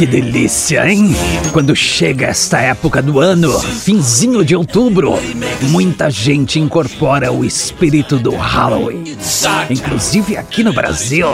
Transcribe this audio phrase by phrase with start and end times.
[0.00, 1.14] Que delícia, hein?
[1.52, 5.18] Quando chega esta época do ano, finzinho de outubro,
[5.68, 9.04] muita gente incorpora o espírito do Halloween,
[9.68, 11.26] inclusive aqui no Brasil.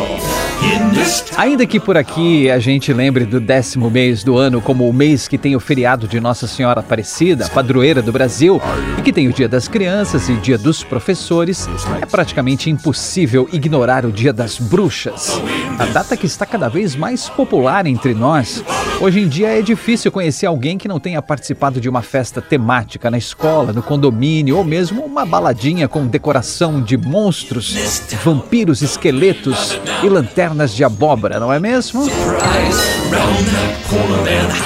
[1.36, 5.28] Ainda que por aqui a gente lembre do décimo mês do ano como o mês
[5.28, 8.60] que tem o feriado de Nossa Senhora Aparecida, padroeira do Brasil,
[8.98, 11.68] e que tem o Dia das Crianças e Dia dos Professores,
[12.02, 15.40] é praticamente impossível ignorar o Dia das Bruxas,
[15.78, 18.55] a data que está cada vez mais popular entre nós.
[19.00, 23.10] Hoje em dia é difícil conhecer alguém que não tenha participado de uma festa temática
[23.10, 27.74] na escola, no condomínio ou mesmo uma baladinha com decoração de monstros,
[28.24, 32.06] vampiros, esqueletos e lanternas de abóbora, não é mesmo?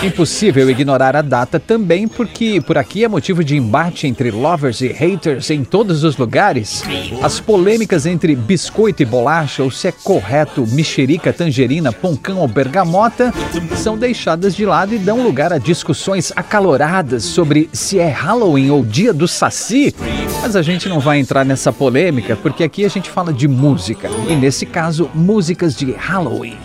[0.02, 4.88] Impossível ignorar a data também porque por aqui é motivo de embate entre lovers e
[4.88, 6.82] haters em todos os lugares.
[7.22, 13.32] As polêmicas entre biscoito e bolacha ou se é correto mexerica, tangerina, poncão ou bergamota
[13.80, 18.84] são deixadas de lado e dão lugar a discussões acaloradas sobre se é Halloween ou
[18.84, 19.94] Dia do Saci.
[20.42, 24.10] Mas a gente não vai entrar nessa polêmica porque aqui a gente fala de música
[24.28, 26.58] e nesse caso músicas de Halloween.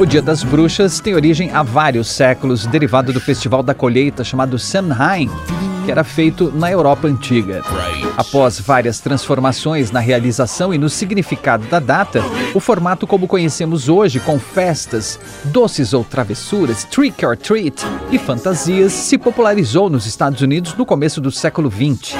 [0.00, 4.58] O Dia das Bruxas tem origem há vários séculos, derivado do festival da colheita chamado
[4.58, 5.30] Samhain,
[5.90, 7.62] que era feito na Europa antiga.
[8.16, 12.22] Após várias transformações na realização e no significado da data,
[12.54, 18.92] o formato como conhecemos hoje, com festas, doces ou travessuras, trick or treat e fantasias,
[18.92, 22.14] se popularizou nos Estados Unidos no começo do século XX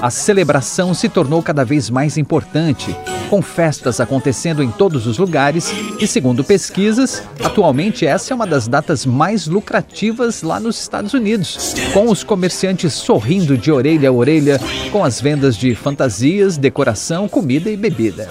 [0.00, 2.94] a celebração se tornou cada vez mais importante,
[3.28, 8.68] com festas acontecendo em todos os lugares e, segundo pesquisas, atualmente essa é uma das
[8.68, 14.60] datas mais lucrativas lá nos Estados Unidos, com os comerciantes sorrindo de orelha a orelha
[14.90, 18.28] com as vendas de fantasias, decoração, comida e bebida.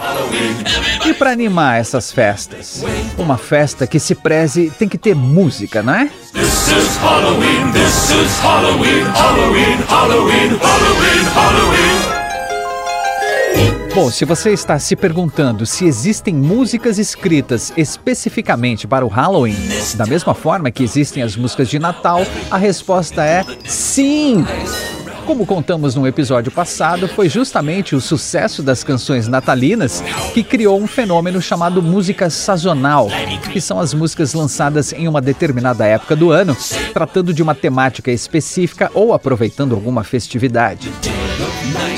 [1.05, 2.83] E para animar essas festas?
[3.17, 6.09] Uma festa que se preze tem que ter música, não é?
[6.33, 12.24] This is Halloween, this is Halloween, Halloween, Halloween, Halloween, Halloween.
[13.95, 19.55] Bom, se você está se perguntando se existem músicas escritas especificamente para o Halloween,
[19.95, 24.45] da mesma forma que existem as músicas de Natal, a resposta é sim!
[25.25, 30.87] Como contamos no episódio passado, foi justamente o sucesso das canções natalinas que criou um
[30.87, 33.07] fenômeno chamado música sazonal,
[33.53, 36.55] que são as músicas lançadas em uma determinada época do ano,
[36.93, 40.91] tratando de uma temática específica ou aproveitando alguma festividade.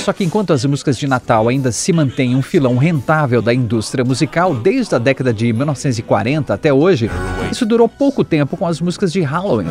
[0.07, 4.05] Só que enquanto as músicas de Natal ainda se mantêm um filão rentável da indústria
[4.05, 7.11] musical desde a década de 1940 até hoje,
[7.51, 9.67] isso durou pouco tempo com as músicas de Halloween.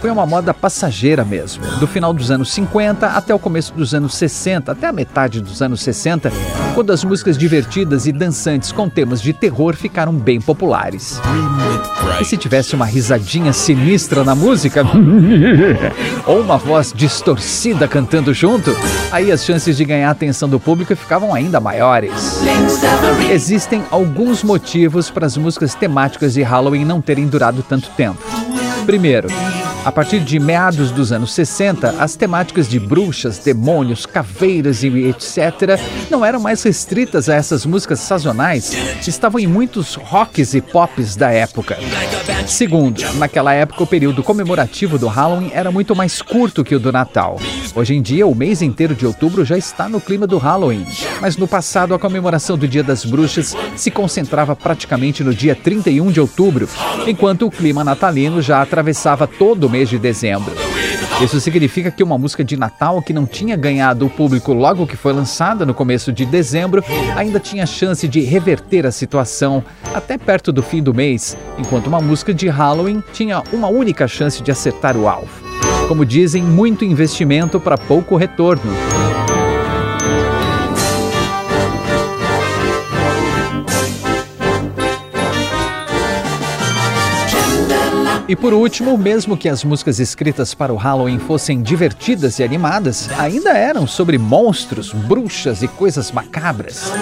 [0.00, 4.14] Foi uma moda passageira mesmo, do final dos anos 50 até o começo dos anos
[4.14, 6.32] 60, até a metade dos anos 60,
[6.74, 11.20] quando as músicas divertidas e dançantes com temas de terror ficaram bem populares.
[12.20, 14.84] E se tivesse uma risadinha sinistra na música,
[16.26, 18.76] ou uma voz distorcida cantando junto,
[19.10, 22.40] aí as chances de ganhar a atenção do público ficavam ainda maiores.
[23.30, 28.22] Existem alguns motivos para as músicas temáticas de Halloween não terem durado tanto tempo.
[28.86, 29.28] Primeiro,
[29.84, 35.78] a partir de meados dos anos 60, as temáticas de bruxas, demônios, caveiras e etc.
[36.08, 38.72] não eram mais restritas a essas músicas sazonais,
[39.06, 41.78] estavam em muitos rocks e pops da época.
[42.46, 46.92] Segundo, naquela época o período comemorativo do Halloween era muito mais curto que o do
[46.92, 47.38] Natal.
[47.74, 50.86] Hoje em dia, o mês inteiro de outubro já está no clima do Halloween,
[51.20, 56.10] mas no passado a comemoração do Dia das Bruxas se concentrava praticamente no dia 31
[56.12, 56.68] de outubro,
[57.06, 60.54] enquanto o clima natalino já atravessava todo o mês de dezembro.
[61.22, 64.96] Isso significa que uma música de Natal que não tinha ganhado o público logo que
[64.96, 66.82] foi lançada no começo de dezembro
[67.14, 69.62] ainda tinha chance de reverter a situação
[69.94, 74.42] até perto do fim do mês, enquanto uma música de Halloween tinha uma única chance
[74.42, 75.30] de acertar o alvo.
[75.86, 78.72] Como dizem, muito investimento para pouco retorno.
[88.28, 93.10] E por último, mesmo que as músicas escritas para o Halloween fossem divertidas e animadas,
[93.18, 96.92] ainda eram sobre monstros, bruxas e coisas macabras.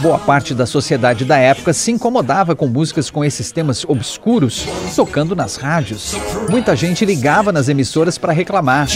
[0.00, 5.34] Boa parte da sociedade da época se incomodava com músicas com esses temas obscuros tocando
[5.34, 6.14] nas rádios.
[6.48, 8.86] Muita gente ligava nas emissoras para reclamar.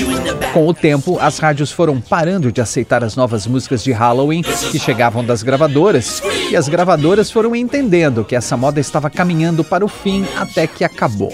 [0.52, 4.78] Com o tempo, as rádios foram parando de aceitar as novas músicas de Halloween que
[4.78, 9.88] chegavam das gravadoras, e as gravadoras foram entendendo que essa moda estava caminhando para o
[9.88, 11.32] fim até que acabou.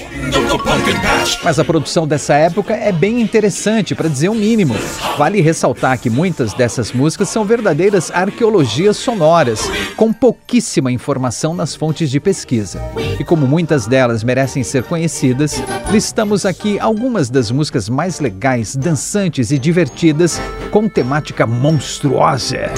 [1.42, 4.74] Mas a produção dessa época é bem interessante, para dizer o mínimo.
[5.16, 12.10] Vale ressaltar que muitas dessas músicas são verdadeiras arqueologias sonoras, com pouquíssima informação nas fontes
[12.10, 12.80] de pesquisa.
[13.18, 19.50] E como muitas delas merecem ser conhecidas, listamos aqui algumas das músicas mais legais, dançantes
[19.50, 20.40] e divertidas
[20.70, 22.70] com temática monstruosa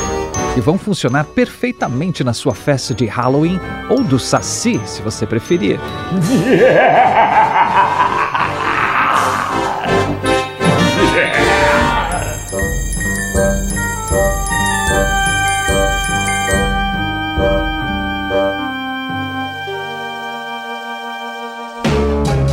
[0.56, 5.78] e vão funcionar perfeitamente na sua festa de Halloween ou do Saci, se você preferir.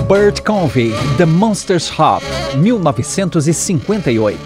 [0.08, 2.24] Bert Convey, The Monsters Hop,
[2.56, 4.38] 1958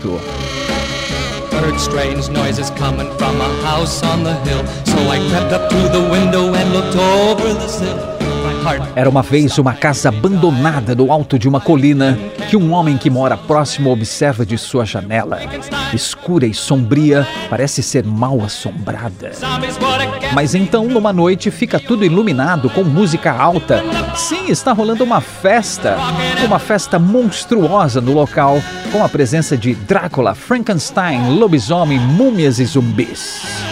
[1.61, 4.65] heard strange noises coming from a house on the hill.
[4.85, 8.10] So I crept up to the window and looked over the sill.
[8.95, 12.17] Era uma vez uma casa abandonada no alto de uma colina
[12.49, 15.39] que um homem que mora próximo observa de sua janela.
[15.93, 19.31] Escura e sombria, parece ser mal assombrada.
[20.33, 23.83] Mas então, numa noite, fica tudo iluminado com música alta.
[24.15, 25.97] Sim, está rolando uma festa.
[26.45, 28.61] Uma festa monstruosa no local,
[28.91, 33.70] com a presença de Drácula, Frankenstein, lobisomem, múmias e zumbis.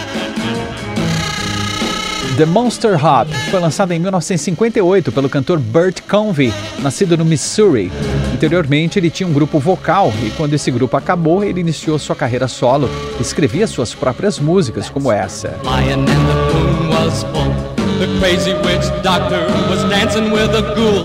[2.40, 7.92] The Monster Hop foi lançada em 1958 pelo cantor Bert Convey, nascido no Missouri.
[8.32, 12.48] Anteriormente, ele tinha um grupo vocal e, quando esse grupo acabou, ele iniciou sua carreira
[12.48, 12.88] solo.
[13.20, 15.58] Escrevia suas próprias músicas, como essa.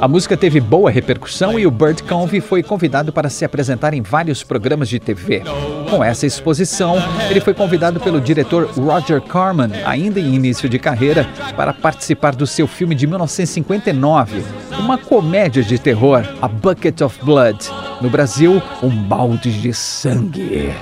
[0.02, 4.02] A música teve boa repercussão e o Bert Convey foi convidado para se apresentar em
[4.02, 5.44] vários programas de TV.
[5.90, 6.96] Com essa exposição,
[7.30, 11.28] ele foi convidado pelo diretor Roger Corman, ainda em início de carreira,
[11.58, 14.42] para participar do seu filme de 1959,
[14.80, 17.70] uma comédia de terror, A Bucket of Blood.
[18.00, 20.74] No Brasil, um balde de sangue.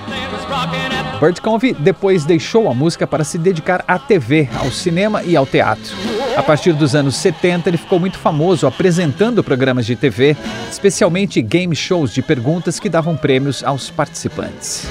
[1.19, 5.45] Bert Convey depois deixou a música para se dedicar à TV, ao cinema e ao
[5.45, 5.95] teatro.
[6.36, 10.36] A partir dos anos 70, ele ficou muito famoso apresentando programas de TV,
[10.69, 14.88] especialmente game shows de perguntas que davam prêmios aos participantes.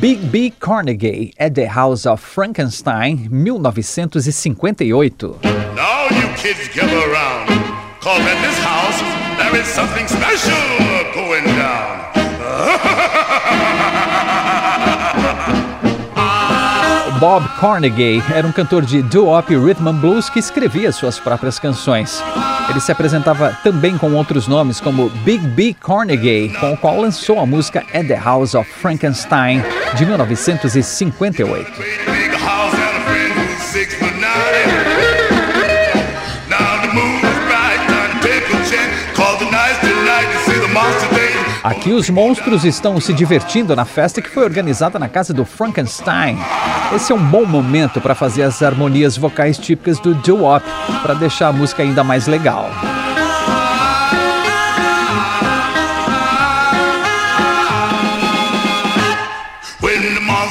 [0.00, 0.52] Big B.
[0.58, 5.38] Carnegie at the House of Frankenstein, 1958.
[5.76, 7.52] Now you kids gather around.
[17.22, 21.56] Bob Carnegie era um cantor de doo-wop e rhythm and blues que escrevia suas próprias
[21.56, 22.20] canções.
[22.68, 27.38] Ele se apresentava também com outros nomes como Big B Carnegie, com o qual lançou
[27.38, 29.62] a música At the House of Frankenstein
[29.94, 32.31] de 1958.
[41.72, 46.36] Aqui os monstros estão se divertindo na festa que foi organizada na casa do Frankenstein.
[46.94, 50.62] Esse é um bom momento para fazer as harmonias vocais típicas do doo-wop,
[51.00, 52.70] para deixar a música ainda mais legal.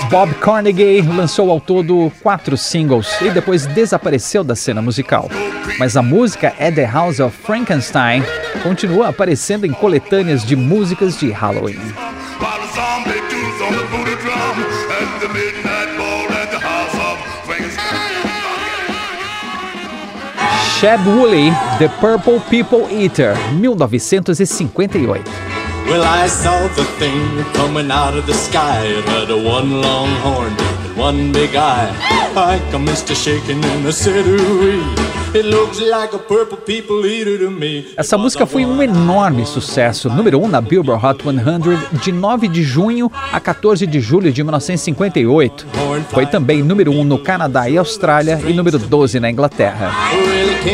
[0.09, 5.29] Bob Carnegie lançou ao todo quatro singles e depois desapareceu da cena musical.
[5.77, 8.23] Mas a música At the House of Frankenstein
[8.63, 11.79] continua aparecendo em coletâneas de músicas de Halloween.
[20.79, 25.23] Chad Woolley, The Purple People Eater, 1958.
[25.85, 28.85] Well, I saw the thing coming out of the sky.
[28.85, 31.91] It had a one long horn and one big eye.
[32.35, 35.11] Like a mist shaking in the city.
[37.95, 42.49] Essa música foi um enorme sucesso, número 1 um na Billboard Hot 100 de 9
[42.49, 45.65] de junho a 14 de julho de 1958.
[46.09, 49.89] Foi também número 1 um no Canadá e Austrália e número 12 na Inglaterra.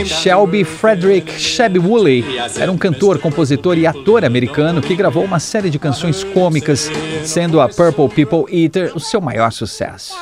[0.05, 2.25] Shelby Frederick Shebby Woolley
[2.57, 6.89] era um cantor, compositor e ator americano que gravou uma série de canções cômicas,
[7.23, 10.15] sendo a Purple People Eater o seu maior sucesso.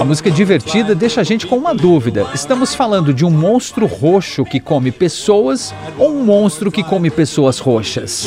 [0.00, 2.28] A música divertida deixa a gente com uma dúvida.
[2.32, 7.58] Estamos falando de um monstro roxo que come pessoas ou um monstro que come pessoas
[7.58, 8.24] roxas?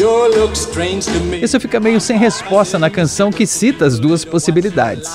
[1.42, 5.10] Isso fica meio sem resposta na canção que cita as duas possibilidades.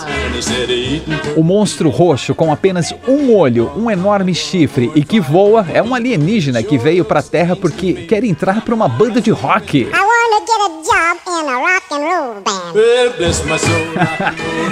[1.36, 5.94] O monstro roxo com apenas um olho, um enorme chifre e que voa é um
[5.94, 9.86] alienígena que veio para a Terra porque quer entrar para uma banda de rock.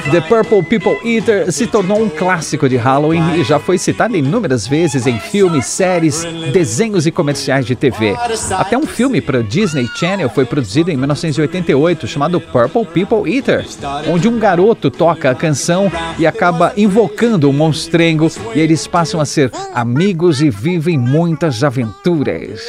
[0.11, 4.67] The Purple People Eater se tornou um clássico de Halloween e já foi citado inúmeras
[4.67, 8.17] vezes em filmes, séries, desenhos e comerciais de TV.
[8.57, 13.67] Até um filme para Disney Channel foi produzido em 1988 chamado Purple People Eater,
[14.09, 19.25] onde um garoto toca a canção e acaba invocando um monstrengo e eles passam a
[19.25, 22.61] ser amigos e vivem muitas aventuras.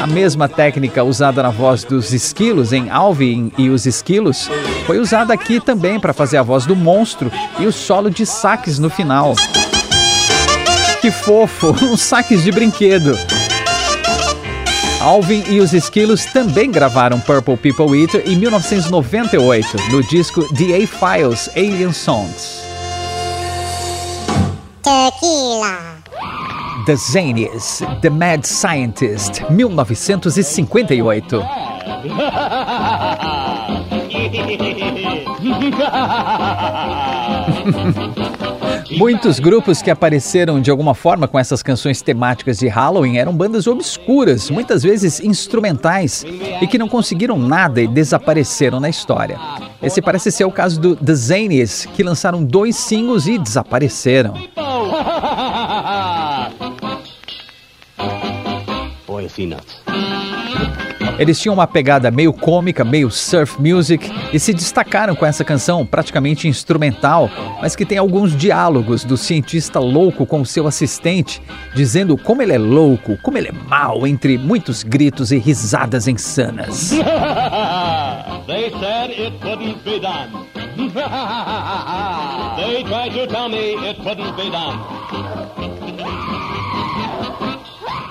[0.00, 4.48] A mesma técnica usada na voz dos esquilos em Alvin e os Esquilos
[4.86, 8.78] foi usada aqui também para fazer a voz do monstro e o solo de saques
[8.78, 9.34] no final.
[11.02, 13.14] Que fofo, uns saques de brinquedo.
[15.02, 21.50] Alvin e os Esquilos também gravaram Purple People Eater em 1998, no disco The A-Files
[21.54, 22.62] Alien Songs.
[24.82, 26.00] Tequila.
[26.86, 31.71] The Zanies, The Mad Scientist, 1958.
[38.96, 43.66] Muitos grupos que apareceram de alguma forma com essas canções temáticas de Halloween eram bandas
[43.66, 46.24] obscuras, muitas vezes instrumentais,
[46.60, 49.38] e que não conseguiram nada e desapareceram na história.
[49.82, 54.34] Esse parece ser o caso do The Zanies, que lançaram dois singles e desapareceram.
[59.06, 59.28] Boy,
[61.22, 65.86] eles tinham uma pegada meio cômica, meio surf music e se destacaram com essa canção
[65.86, 71.40] praticamente instrumental, mas que tem alguns diálogos do cientista louco com o seu assistente,
[71.74, 76.90] dizendo como ele é louco, como ele é mau, entre muitos gritos e risadas insanas.
[78.44, 80.48] They said it couldn't be done.
[82.56, 84.80] They tried to tell me it couldn't be done.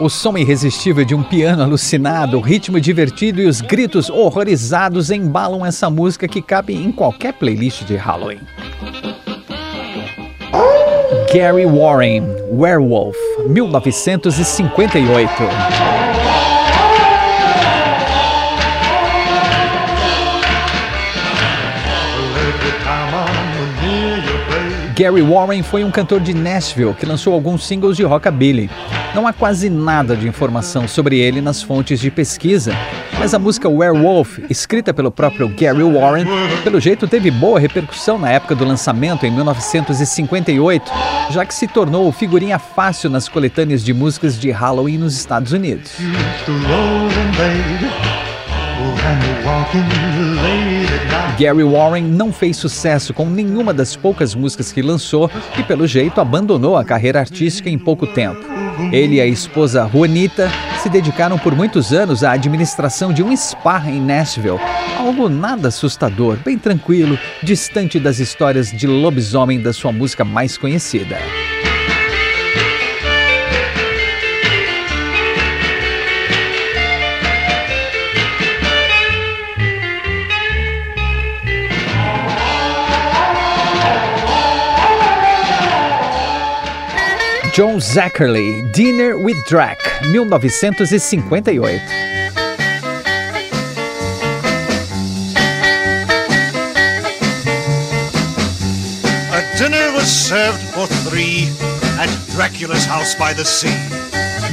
[0.02, 5.64] O som irresistível de um piano alucinado, o ritmo divertido e os gritos horrorizados embalam
[5.64, 8.40] essa música que cabe em qualquer playlist de Halloween.
[11.32, 13.16] Gary Warren, Werewolf,
[13.48, 16.11] 1958.
[25.02, 28.70] Gary Warren foi um cantor de Nashville que lançou alguns singles de rockabilly.
[29.16, 32.72] Não há quase nada de informação sobre ele nas fontes de pesquisa,
[33.18, 36.28] mas a música Werewolf, escrita pelo próprio Gary Warren,
[36.64, 40.92] pelo jeito teve boa repercussão na época do lançamento em 1958,
[41.32, 45.94] já que se tornou figurinha fácil nas coletâneas de músicas de Halloween nos Estados Unidos.
[51.42, 56.22] Gary Warren não fez sucesso com nenhuma das poucas músicas que lançou e, pelo jeito,
[56.22, 58.40] abandonou a carreira artística em pouco tempo.
[58.92, 60.52] Ele e a esposa Juanita
[60.84, 64.60] se dedicaram por muitos anos à administração de um spa em Nashville.
[65.00, 71.18] Algo nada assustador, bem tranquilo, distante das histórias de lobisomem da sua música mais conhecida.
[87.54, 89.78] John Zachary, Dinner with Drac,
[90.14, 91.82] 1958.
[99.34, 101.50] A dinner was served for three
[102.00, 103.76] at Dracula's house by the sea.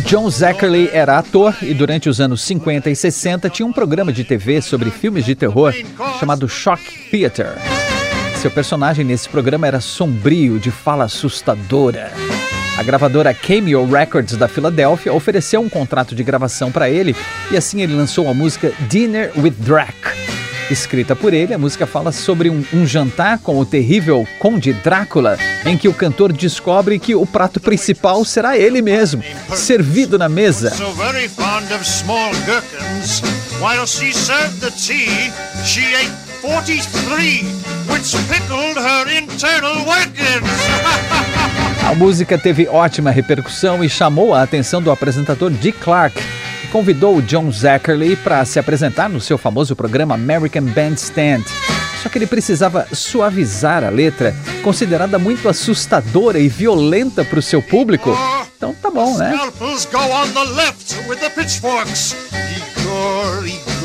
[0.05, 4.25] John Zachary era ator e durante os anos 50 e 60 tinha um programa de
[4.25, 5.73] TV sobre filmes de terror
[6.19, 7.59] chamado Shock Theater.
[8.43, 12.12] Seu personagem nesse programa era sombrio, de fala assustadora.
[12.78, 17.14] A gravadora Cameo Records da Filadélfia ofereceu um contrato de gravação para ele
[17.50, 19.97] e assim ele lançou a música Dinner with Drac.
[20.70, 25.37] Escrita por ele, a música fala sobre um, um, jantar com o terrível Conde Drácula,
[25.66, 29.25] em que o cantor descobre que o prato principal será ele mesmo,
[29.56, 30.70] servido na mesa.
[41.87, 46.20] A música teve ótima repercussão e chamou a atenção do apresentador Dick Clark,
[46.70, 51.44] convidou John Zachary para se apresentar no seu famoso programa American Bandstand.
[52.02, 57.61] Só que ele precisava suavizar a letra, considerada muito assustadora e violenta para o seu
[57.61, 58.16] público.
[58.56, 59.30] Então tá bom, né?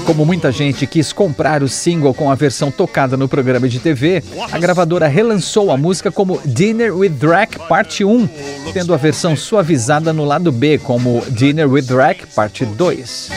[0.06, 4.22] Como muita gente quis comprar o single com a versão tocada no programa de TV,
[4.52, 8.28] a gravadora relançou a música como Dinner with Drake Parte 1,
[8.74, 13.30] tendo a versão suavizada no lado B como Dinner with Drake Parte 2.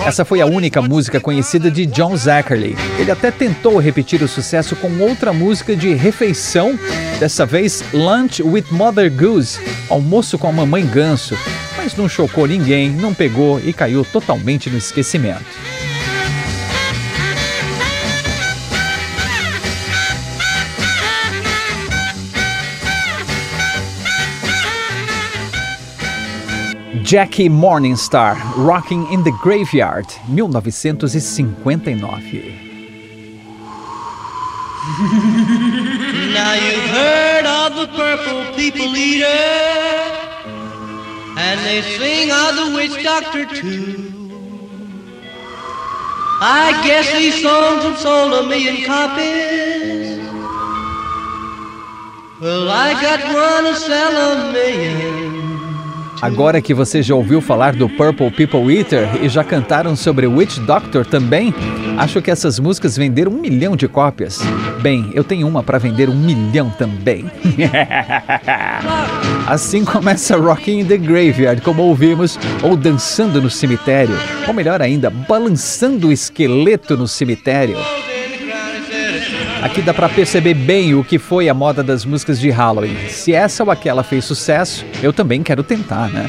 [0.00, 2.76] Essa foi a única música conhecida de John Zachary.
[2.98, 6.78] Ele até tentou repetir o sucesso com outra música de refeição,
[7.18, 11.36] dessa vez Lunch with Mother Goose, almoço com a mamãe ganso,
[11.76, 15.44] mas não chocou ninguém, não pegou e caiu totalmente no esquecimento.
[27.02, 32.64] Jackie Morningstar, Rocking in the Graveyard, 1959.
[36.32, 39.26] Now you've heard of the purple people eater
[41.36, 44.14] and they sing of the witch doctor too.
[46.40, 50.16] I guess these songs have sold a million copies.
[52.40, 55.37] Well, I got one to sell a million.
[56.20, 60.58] Agora que você já ouviu falar do Purple People Eater e já cantaram sobre Witch
[60.58, 61.54] Doctor também,
[61.96, 64.40] acho que essas músicas venderam um milhão de cópias.
[64.82, 67.24] Bem, eu tenho uma para vender um milhão também.
[69.46, 75.10] assim começa Rocking in the Graveyard, como ouvimos, ou dançando no cemitério, ou melhor ainda,
[75.10, 77.76] balançando o esqueleto no cemitério.
[79.62, 82.96] Aqui dá para perceber bem o que foi a moda das músicas de Halloween.
[83.08, 86.28] Se essa ou aquela fez sucesso, eu também quero tentar, né?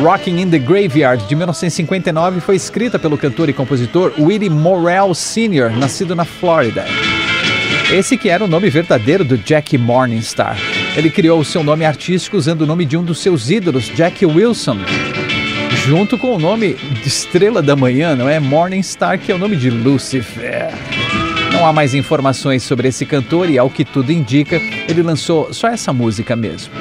[0.00, 5.76] Rocking in the Graveyard, de 1959, foi escrita pelo cantor e compositor Willie Morrell Sr.,
[5.76, 6.86] nascido na Flórida.
[7.92, 10.56] Esse que era o nome verdadeiro do Jack Morningstar.
[10.96, 14.24] Ele criou o seu nome artístico usando o nome de um dos seus ídolos, Jack
[14.24, 14.78] Wilson,
[15.84, 18.38] junto com o nome de Estrela da Manhã, não é?
[18.38, 20.70] Morningstar, que é o nome de Lucifer.
[21.60, 24.56] Não há mais informações sobre esse cantor e, ao que tudo indica,
[24.88, 26.72] ele lançou só essa música mesmo.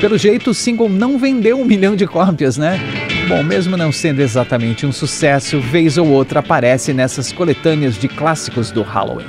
[0.00, 2.80] Pelo jeito, o single não vendeu um milhão de cópias, né?
[3.28, 8.72] Bom, mesmo não sendo exatamente um sucesso, vez ou outra aparece nessas coletâneas de clássicos
[8.72, 9.24] do Halloween.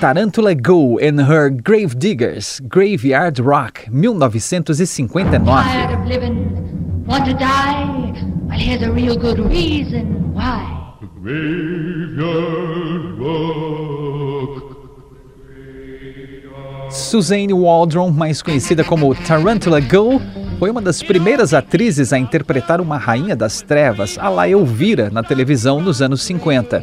[0.00, 6.47] Tarantula Go and Her Grave Diggers, Graveyard Rock, 1959.
[7.08, 8.12] Want to die?
[8.46, 10.94] Well, here's a real good reason why.
[11.22, 14.68] Graveyard Rock.
[16.90, 20.20] Suzanne Waldron, mais conhecida como Tarantula Go,
[20.58, 25.22] foi uma das primeiras atrizes a interpretar uma rainha das trevas, a la Elvira, na
[25.22, 26.82] televisão nos anos 50.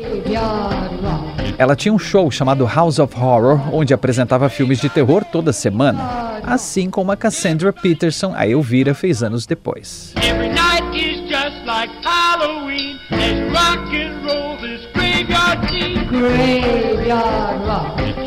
[1.58, 6.42] Ela tinha um show chamado House of Horror, onde apresentava filmes de terror toda semana,
[6.44, 10.14] assim como a Cassandra Peterson, a Elvira, fez anos depois.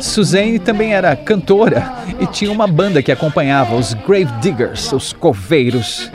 [0.01, 6.09] Suzanne também era cantora e tinha uma banda que acompanhava os Grave Diggers, os coveiros.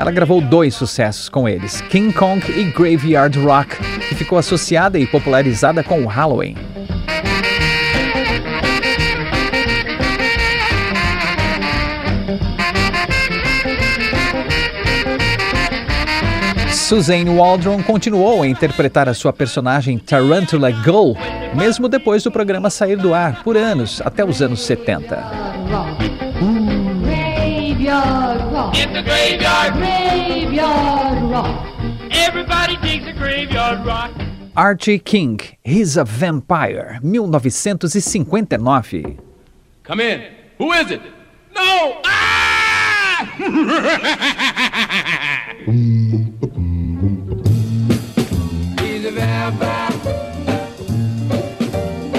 [0.00, 3.76] Ela gravou dois sucessos com eles, King Kong e Graveyard Rock,
[4.08, 6.54] que ficou associada e popularizada com o Halloween.
[16.72, 21.14] Suzanne Waldron continuou a interpretar a sua personagem Tarantula Gull,
[21.54, 25.22] mesmo depois do programa sair do ar, por anos, até os anos 70.
[28.60, 28.76] Rock.
[28.76, 29.72] It's a graveyard.
[29.72, 31.66] Graveyard rock.
[32.10, 34.10] Everybody digs a graveyard rock.
[34.54, 39.18] Archie King, He's a Vampire, 1959.
[39.82, 40.22] Come in.
[40.58, 41.00] Who is it?
[41.54, 42.02] No!
[42.04, 43.26] Ah!
[48.78, 49.88] He's a vampire.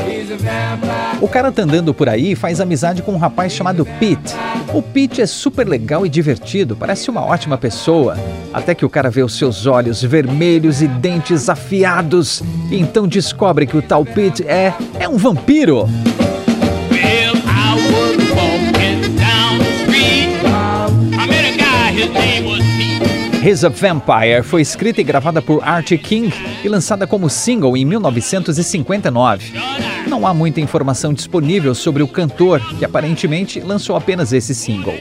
[0.10, 1.19] He's a vampire.
[1.21, 4.34] O cara tá andando por aí e faz amizade com um rapaz chamado Pete.
[4.74, 8.17] O Pete é super legal e divertido, parece uma ótima pessoa.
[8.54, 12.41] Até que o cara vê os seus olhos vermelhos e dentes afiados.
[12.69, 15.88] E então descobre que o tal Pete é, é um vampiro.
[23.43, 26.32] He's a Vampire foi escrita e gravada por Archie King
[26.63, 29.54] e lançada como single em 1959.
[30.08, 34.93] Não há muita informação disponível sobre o cantor, que aparentemente lançou apenas esse single.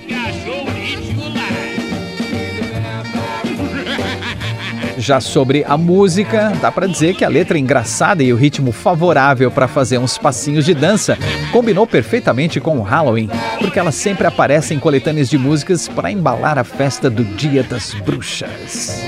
[5.00, 8.70] Já sobre a música, dá para dizer que a letra é engraçada e o ritmo
[8.70, 11.16] favorável para fazer uns passinhos de dança
[11.50, 16.58] combinou perfeitamente com o Halloween, porque ela sempre aparece em coletâneas de músicas para embalar
[16.58, 19.00] a festa do Dia das Bruxas.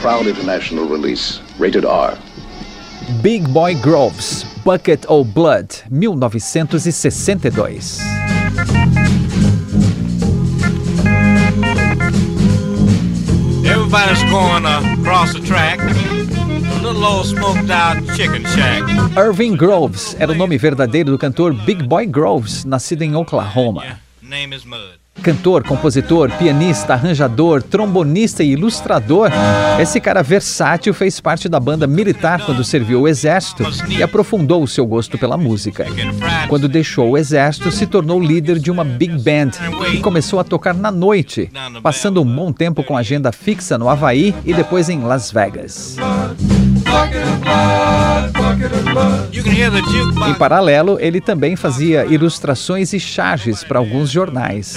[0.00, 2.16] Crowd International Release, rated R.
[3.22, 8.27] Big Boy Groves, Bucket of Blood, 1962.
[13.64, 15.78] Everybody's going across the track.
[19.16, 23.98] Irving Groves era o nome verdadeiro do cantor Big Boy Groves, nascido em Oklahoma.
[25.22, 29.30] Cantor, compositor, pianista, arranjador, trombonista e ilustrador,
[29.80, 34.68] esse cara versátil fez parte da banda militar quando serviu o exército e aprofundou o
[34.68, 35.86] seu gosto pela música.
[36.48, 39.50] Quando deixou o exército, se tornou líder de uma big band
[39.92, 41.50] e começou a tocar na noite,
[41.82, 45.96] passando um bom tempo com agenda fixa no Havaí e depois em Las Vegas.
[50.28, 54.76] Em paralelo, ele também fazia ilustrações e charges para alguns jornais.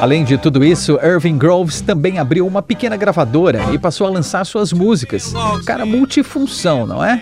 [0.00, 4.44] Além de tudo isso, Irving Groves também abriu uma pequena gravadora e passou a lançar
[4.46, 5.34] suas músicas.
[5.66, 7.20] Cara multifunção, não é?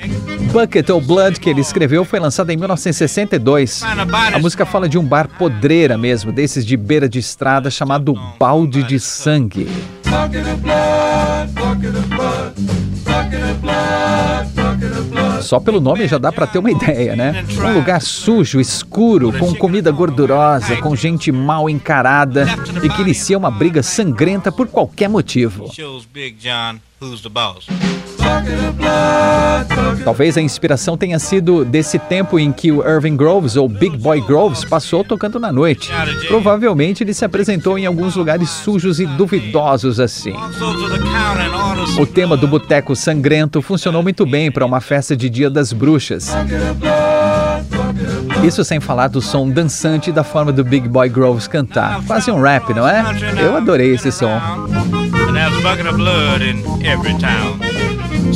[0.52, 3.82] Bucket of Blood, que ele escreveu, foi lançada em 1962.
[4.32, 8.82] A música fala de um bar podreira mesmo, desses de beira de estrada, chamado Balde
[8.84, 9.68] de Sangue.
[10.04, 12.54] Bucket of blood, bucket of blood,
[13.04, 14.67] bucket of blood.
[15.42, 17.44] Só pelo nome já dá para ter uma ideia, né?
[17.58, 22.46] Um lugar sujo, escuro, com comida gordurosa, com gente mal encarada
[22.82, 25.70] e que inicia uma briga sangrenta por qualquer motivo.
[30.04, 34.22] Talvez a inspiração tenha sido desse tempo em que o Irving Groves, ou Big Boy
[34.22, 35.90] Groves, passou tocando na noite.
[36.26, 40.34] Provavelmente ele se apresentou em alguns lugares sujos e duvidosos assim.
[41.98, 46.34] O tema do Boteco Sangrento funcionou muito bem para uma festa de Dia das Bruxas.
[48.42, 52.00] Isso sem falar do som dançante e da forma do Big Boy Groves cantar.
[52.06, 53.04] Quase um rap, não é?
[53.42, 54.40] Eu adorei esse som.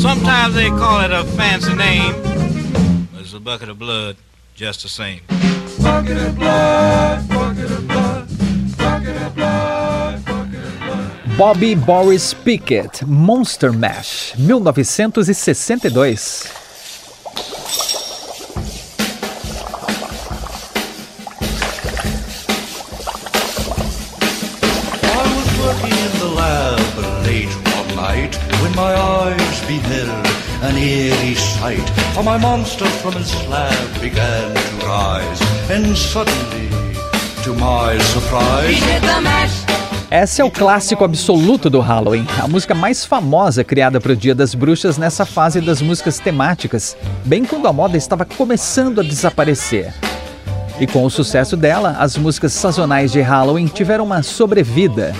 [0.03, 2.13] Sometimes they call it a fancy name.
[3.21, 4.17] It's a bucket of blood
[4.57, 5.21] just the same.
[5.81, 8.29] Bucket of blood, bucket of blood,
[8.77, 11.39] bucket of blood, bucket of blood.
[11.39, 16.62] Bobby Boris Pickett, Monster Mash, 1962.
[32.15, 36.69] For my monster from his slab began to rise, and suddenly,
[37.43, 39.65] to my surprise, he did the mash.
[40.11, 44.35] Esse é o clássico absoluto do Halloween, a música mais famosa criada para o Dia
[44.35, 46.95] das Bruxas nessa fase das músicas temáticas,
[47.25, 49.95] bem quando a moda estava começando a desaparecer.
[50.79, 55.15] E com o sucesso dela, as músicas sazonais de Halloween tiveram uma sobrevida.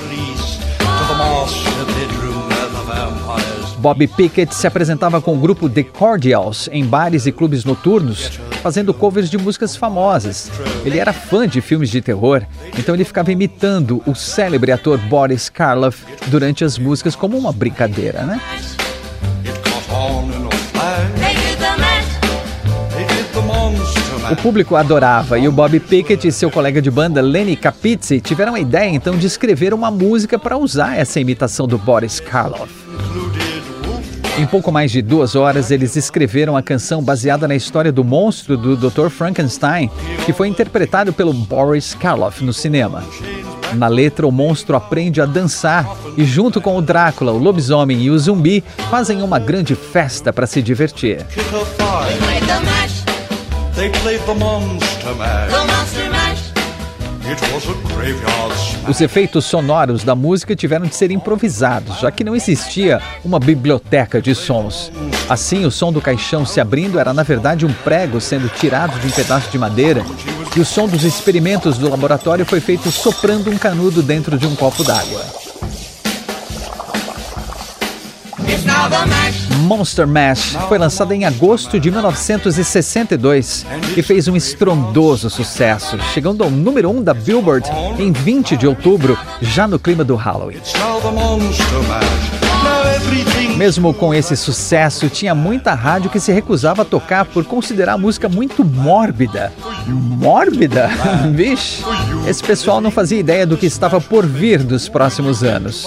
[3.83, 8.95] Bob Pickett se apresentava com o grupo The Cordials em bares e clubes noturnos, fazendo
[8.95, 10.53] covers de músicas famosas.
[10.85, 12.43] Ele era fã de filmes de terror,
[12.79, 18.23] então ele ficava imitando o célebre ator Boris Karloff durante as músicas como uma brincadeira,
[18.23, 18.41] né?
[24.31, 28.55] O público adorava e o Bob Pickett e seu colega de banda Lenny Capizzi tiveram
[28.55, 32.82] a ideia então de escrever uma música para usar essa imitação do Boris Karloff.
[34.39, 38.57] Em pouco mais de duas horas, eles escreveram a canção baseada na história do monstro
[38.57, 39.11] do Dr.
[39.11, 39.91] Frankenstein,
[40.25, 43.05] que foi interpretado pelo Boris Karloff no cinema.
[43.75, 48.11] Na letra, o monstro aprende a dançar e, junto com o Drácula, o lobisomem e
[48.11, 51.19] o zumbi, fazem uma grande festa para se divertir.
[53.75, 53.89] They
[58.89, 64.21] Os efeitos sonoros da música tiveram de ser improvisados, já que não existia uma biblioteca
[64.21, 64.91] de sons.
[65.29, 69.07] Assim, o som do caixão se abrindo era na verdade um prego sendo tirado de
[69.07, 70.05] um pedaço de madeira,
[70.57, 74.57] e o som dos experimentos do laboratório foi feito soprando um canudo dentro de um
[74.57, 75.25] copo d'água.
[79.63, 83.65] Monster Mash foi lançado em agosto de 1962
[83.97, 88.67] e fez um estrondoso sucesso, chegando ao número 1 um da Billboard em 20 de
[88.67, 90.61] outubro, já no clima do Halloween.
[93.57, 97.99] Mesmo com esse sucesso, tinha muita rádio que se recusava a tocar por considerar a
[97.99, 99.53] música muito mórbida.
[99.87, 100.91] Mórbida?
[101.33, 101.85] Vixe,
[102.27, 105.87] esse pessoal não fazia ideia do que estava por vir dos próximos anos.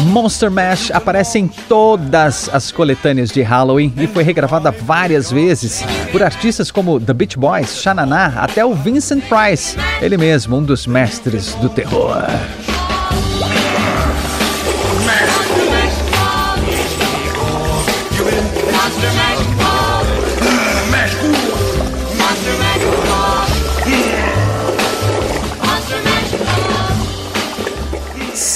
[0.00, 6.22] Monster Mash aparece em todas as coletâneas de Halloween e foi regravada várias vezes por
[6.22, 11.54] artistas como The Beach Boys, Xananá, até o Vincent Price, ele mesmo, um dos mestres
[11.56, 12.16] do terror.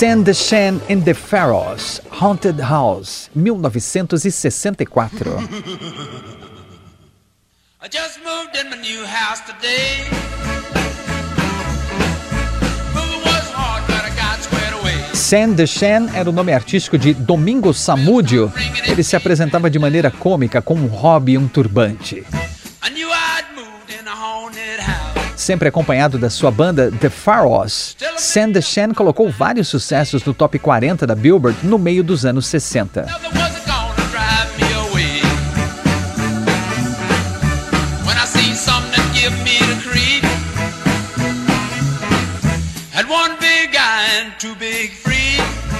[0.05, 5.39] Send the Shan in the Pharaohs, Haunted House, 1964.
[7.81, 10.05] I just moved in my new house today.
[15.15, 18.53] Sam Deshan era o nome artístico de Domingo Samúdio.
[18.87, 22.27] Ele se apresentava de maneira cômica com um hobby e um turbante
[25.45, 31.07] sempre acompanhado da sua banda The Pharaohs, Sam Shan colocou vários sucessos no top 40
[31.07, 33.54] da Billboard no meio dos anos 60.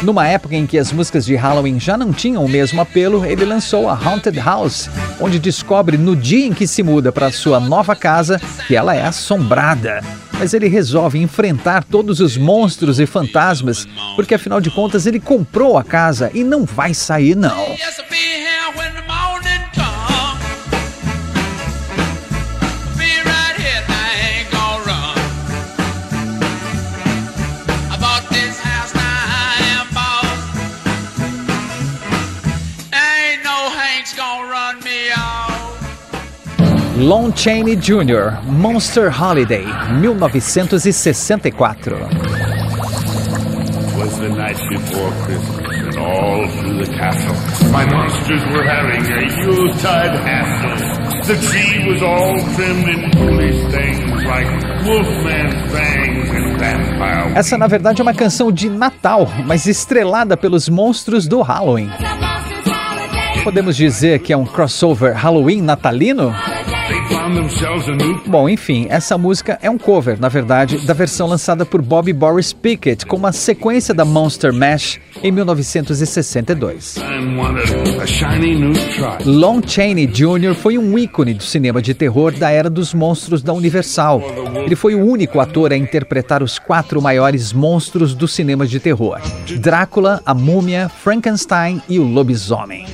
[0.05, 3.43] Numa época em que as músicas de Halloween já não tinham o mesmo apelo, ele
[3.43, 7.97] lançou a Haunted House, onde descobre no dia em que se muda para sua nova
[7.97, 10.03] casa que ela é assombrada.
[10.39, 15.79] Mas ele resolve enfrentar todos os monstros e fantasmas, porque afinal de contas ele comprou
[15.79, 17.57] a casa e não vai sair não.
[37.05, 39.67] Lon Chaney Jr., Monster Holiday,
[40.01, 42.09] 1964.
[43.99, 47.35] Was the night before Christmas, and all through the castle,
[47.71, 50.79] my monsters were having a Yuletide hassle.
[51.27, 54.49] The tree was all trimmed in foolish things like
[54.87, 57.35] wolfman's fangs and vampire.
[57.37, 61.91] Essa, na verdade, é uma canção de Natal, mas estrelada pelos monstros do Halloween.
[63.45, 66.35] Podemos dizer que é um crossover Halloween natalino?
[68.27, 72.53] Bom, enfim, essa música é um cover, na verdade, da versão lançada por Bobby Boris
[72.53, 76.97] Pickett como uma sequência da Monster Mash em 1962.
[79.25, 80.55] Lon Chaney Jr.
[80.55, 84.23] foi um ícone do cinema de terror da era dos monstros da Universal.
[84.65, 89.21] Ele foi o único ator a interpretar os quatro maiores monstros do cinema de terror:
[89.59, 92.87] Drácula, a Múmia, Frankenstein e o Lobisomem.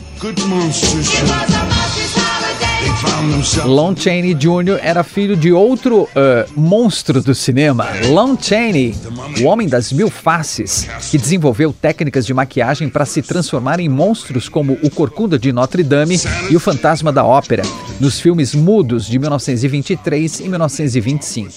[3.64, 4.78] Lon Chaney Jr.
[4.82, 6.08] era filho de outro uh,
[6.54, 8.94] monstro do cinema, Lon Chaney,
[9.40, 14.48] o homem das mil faces, que desenvolveu técnicas de maquiagem para se transformar em monstros
[14.48, 17.62] como o Corcunda de Notre Dame e o Fantasma da Ópera,
[17.98, 21.52] nos filmes mudos de 1923 e 1925.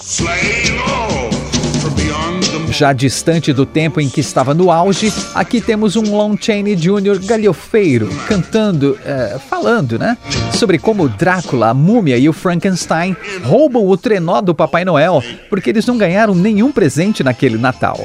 [2.74, 7.24] Já distante do tempo em que estava no auge, aqui temos um Lon Chaney Jr.
[7.24, 10.18] galhofeiro, cantando, é, falando, né?
[10.54, 15.70] Sobre como Drácula, a múmia e o Frankenstein roubam o trenó do Papai Noel porque
[15.70, 18.00] eles não ganharam nenhum presente naquele Natal.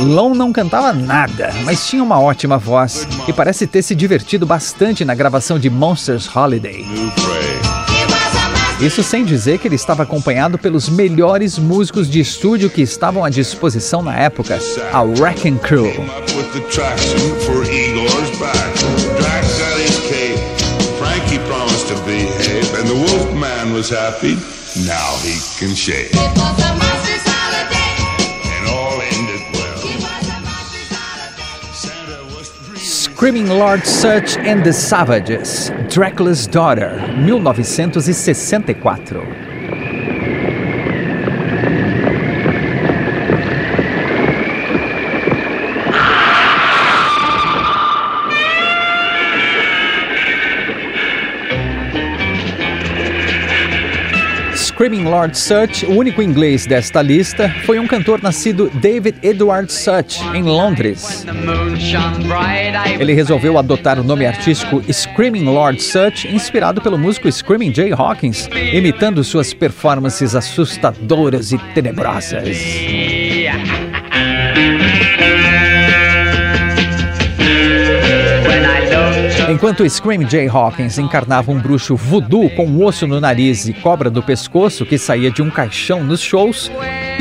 [0.00, 5.04] Lon não cantava nada, mas tinha uma ótima voz e parece ter se divertido bastante
[5.04, 6.86] na gravação de Monsters Holiday.
[8.80, 13.30] Isso sem dizer que ele estava acompanhado pelos melhores músicos de estúdio que estavam à
[13.30, 14.58] disposição na época,
[14.92, 15.92] a Wrecking Crew.
[24.76, 26.63] Now he can shave.
[33.24, 36.90] Screaming Lord Such and the Savages, Dracula's Daughter,
[37.24, 39.53] 1964.
[54.74, 60.18] Screaming Lord Sutch, o único inglês desta lista, foi um cantor nascido David Edward Sutch,
[60.34, 61.24] em Londres.
[62.98, 68.48] Ele resolveu adotar o nome artístico Screaming Lord Sutch, inspirado pelo músico Screaming Jay Hawkins,
[68.72, 72.58] imitando suas performances assustadoras e tenebrosas.
[79.54, 84.10] Enquanto Scream Jay Hawkins encarnava um bruxo voodoo com um osso no nariz e cobra
[84.10, 86.72] do pescoço que saía de um caixão nos shows,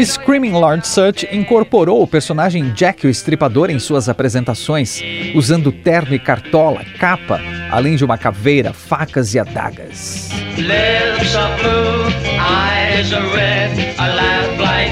[0.04, 5.00] Screaming Lord Sutch incorporou o personagem Jack o Estripador em suas apresentações,
[5.36, 10.32] usando terno e cartola, capa, além de uma caveira, facas e adagas.
[10.58, 12.08] Lips are blue,
[12.40, 14.84] eyes are red, I laugh like.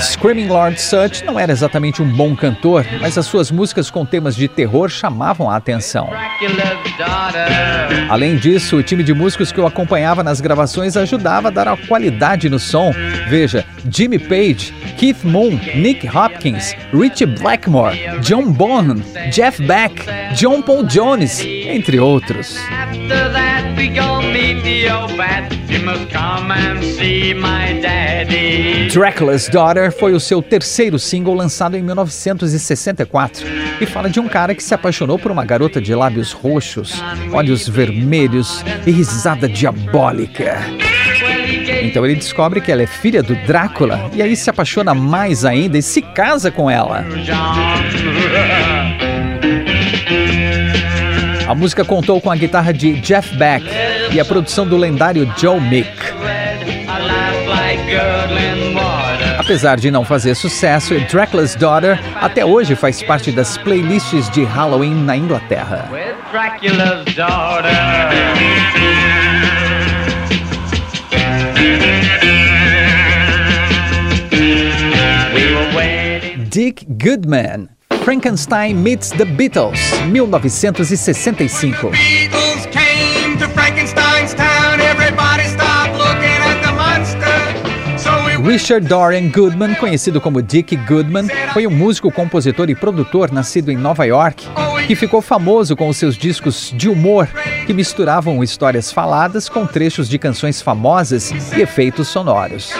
[0.00, 4.36] Screaming Lord Sutch não era exatamente um bom cantor, mas as suas músicas com temas
[4.36, 6.08] de terror chamavam a atenção.
[8.08, 11.76] Além disso, o time de músicos que o acompanhava nas gravações ajudava a dar a
[11.76, 12.92] qualidade no som.
[13.28, 20.84] Veja, Jimmy Page, Keith Moon, Nick Hopkins, Richie Blackmore, John Bonham, Jeff Beck, John Paul
[20.84, 22.56] Jones, entre outros.
[28.92, 33.46] Dracula's Daughter foi o seu terceiro single lançado em 1964
[33.80, 37.00] e fala de um cara que se apaixonou por uma garota de lábios roxos,
[37.32, 40.58] olhos vermelhos e risada diabólica.
[41.82, 45.78] Então ele descobre que ela é filha do Drácula e aí se apaixona mais ainda
[45.78, 47.04] e se casa com ela.
[51.48, 53.64] A música contou com a guitarra de Jeff Beck
[54.12, 55.88] e a produção do lendário Joe Mick.
[59.38, 64.94] Apesar de não fazer sucesso, Dracula's Daughter até hoje faz parte das playlists de Halloween
[64.94, 65.88] na Inglaterra.
[76.50, 77.68] Dick Goodman,
[78.08, 81.90] Frankenstein Meets the Beatles, 1965.
[88.42, 93.76] Richard Dorian Goodman, conhecido como Dick Goodman, foi um músico, compositor e produtor nascido em
[93.76, 94.48] Nova York,
[94.86, 97.28] que ficou famoso com os seus discos de humor
[97.66, 102.72] que misturavam histórias faladas com trechos de canções famosas e efeitos sonoros.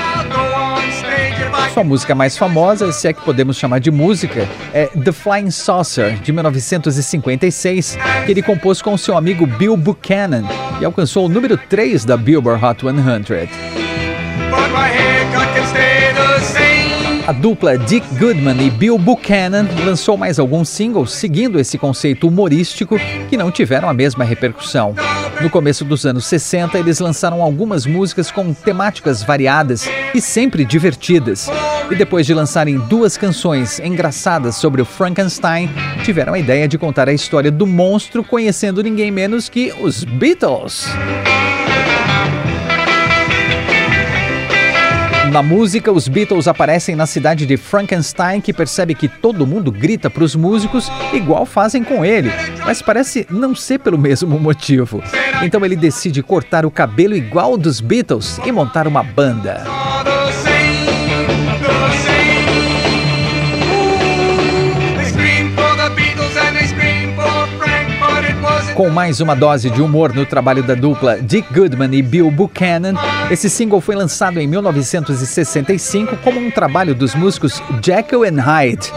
[1.78, 6.18] Sua música mais famosa, se é que podemos chamar de música, é The Flying Saucer,
[6.18, 10.42] de 1956, que ele compôs com seu amigo Bill Buchanan
[10.80, 12.98] e alcançou o número 3 da Billboard Hot 100.
[17.28, 22.96] A dupla Dick Goodman e Bill Buchanan lançou mais alguns singles seguindo esse conceito humorístico
[23.28, 24.94] que não tiveram a mesma repercussão.
[25.38, 31.50] No começo dos anos 60, eles lançaram algumas músicas com temáticas variadas e sempre divertidas.
[31.90, 35.68] E depois de lançarem duas canções engraçadas sobre o Frankenstein,
[36.04, 40.86] tiveram a ideia de contar a história do monstro conhecendo ninguém menos que os Beatles.
[45.38, 50.10] Na música, os Beatles aparecem na cidade de Frankenstein, que percebe que todo mundo grita
[50.10, 52.28] para os músicos, igual fazem com ele,
[52.66, 55.00] mas parece não ser pelo mesmo motivo.
[55.40, 59.62] Então ele decide cortar o cabelo igual dos Beatles e montar uma banda.
[68.78, 72.94] Com mais uma dose de humor no trabalho da dupla Dick Goodman e Bill Buchanan,
[73.28, 78.92] esse single foi lançado em 1965 como um trabalho dos músicos Jekyll and Hyde.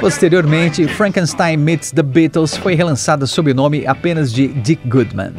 [0.00, 5.32] Posteriormente, Frankenstein Meets the Beatles foi relançada sob o nome apenas de Dick Goodman.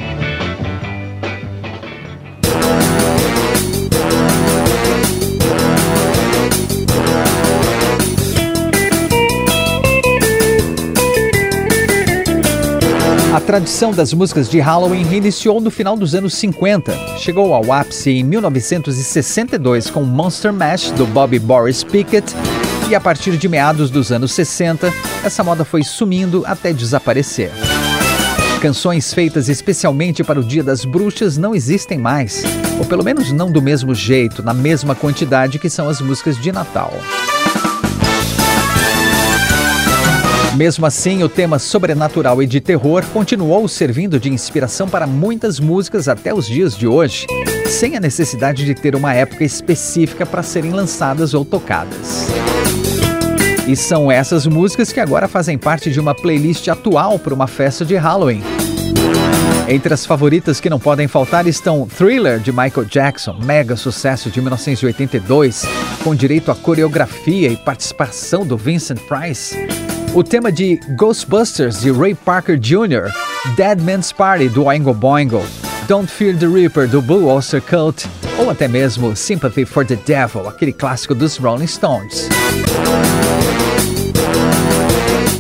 [13.44, 17.18] Tradição das músicas de Halloween reiniciou no final dos anos 50.
[17.18, 22.34] Chegou ao ápice em 1962 com Monster Mash do Bobby Boris Pickett
[22.90, 24.92] e a partir de meados dos anos 60,
[25.24, 27.52] essa moda foi sumindo até desaparecer.
[28.62, 32.44] Canções feitas especialmente para o Dia das Bruxas não existem mais,
[32.80, 36.52] ou pelo menos não do mesmo jeito, na mesma quantidade que são as músicas de
[36.52, 36.94] Natal.
[40.56, 46.08] Mesmo assim, o tema sobrenatural e de terror continuou servindo de inspiração para muitas músicas
[46.08, 47.26] até os dias de hoje,
[47.66, 52.28] sem a necessidade de ter uma época específica para serem lançadas ou tocadas.
[53.68, 57.84] E são essas músicas que agora fazem parte de uma playlist atual para uma festa
[57.84, 58.44] de Halloween.
[59.68, 64.40] Entre as favoritas que não podem faltar estão Thriller de Michael Jackson, mega sucesso de
[64.40, 65.64] 1982,
[66.04, 69.58] com direito à coreografia e participação do Vincent Price.
[70.16, 73.12] O tema de Ghostbusters de Ray Parker Jr.,
[73.56, 75.44] Dead Man's Party do Oingo Boingo,
[75.88, 78.08] Don't Fear the Reaper do Blue Oyster Cult
[78.38, 82.30] ou até mesmo Sympathy for the Devil, aquele clássico dos Rolling Stones.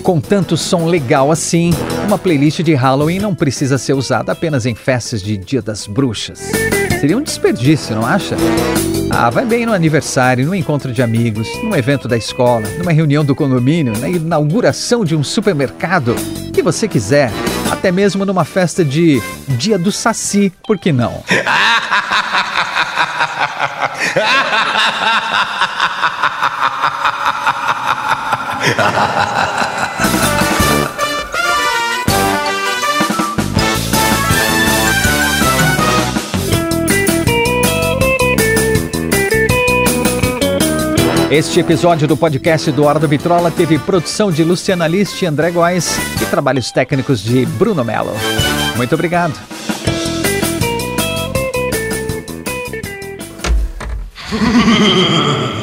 [0.01, 1.69] Com tanto som legal assim,
[2.07, 6.39] uma playlist de Halloween não precisa ser usada apenas em festas de Dia das Bruxas.
[6.99, 8.35] Seria um desperdício, não acha?
[9.15, 13.23] Ah, vai bem no aniversário, no encontro de amigos, num evento da escola, numa reunião
[13.23, 16.15] do condomínio, na inauguração de um supermercado,
[16.47, 17.31] o que você quiser,
[17.71, 21.23] até mesmo numa festa de Dia do Saci, por que não?
[41.33, 45.49] Este episódio do podcast do Hora do Vitrola teve produção de Luciana List e André
[45.49, 48.13] Góes e trabalhos técnicos de Bruno Melo.
[48.77, 49.33] Muito obrigado.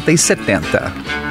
[0.00, 1.29] 60 e 70.